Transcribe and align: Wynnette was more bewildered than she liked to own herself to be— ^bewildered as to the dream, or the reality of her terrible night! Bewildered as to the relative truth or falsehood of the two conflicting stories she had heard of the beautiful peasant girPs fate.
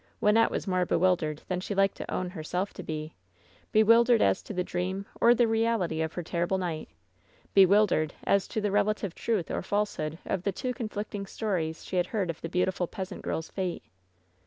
Wynnette 0.19 0.49
was 0.49 0.65
more 0.65 0.83
bewildered 0.83 1.43
than 1.47 1.59
she 1.59 1.75
liked 1.75 1.95
to 1.97 2.11
own 2.11 2.31
herself 2.31 2.73
to 2.73 2.81
be— 2.81 3.13
^bewildered 3.75 4.19
as 4.19 4.41
to 4.41 4.51
the 4.51 4.63
dream, 4.63 5.05
or 5.21 5.35
the 5.35 5.47
reality 5.47 6.01
of 6.01 6.13
her 6.13 6.23
terrible 6.23 6.57
night! 6.57 6.89
Bewildered 7.53 8.15
as 8.23 8.47
to 8.47 8.59
the 8.59 8.71
relative 8.71 9.13
truth 9.13 9.51
or 9.51 9.61
falsehood 9.61 10.17
of 10.25 10.41
the 10.41 10.51
two 10.51 10.73
conflicting 10.73 11.27
stories 11.27 11.85
she 11.85 11.97
had 11.97 12.07
heard 12.07 12.31
of 12.31 12.41
the 12.41 12.49
beautiful 12.49 12.87
peasant 12.87 13.23
girPs 13.23 13.51
fate. 13.51 13.83